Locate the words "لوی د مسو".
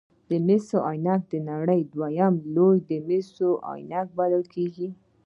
2.55-3.49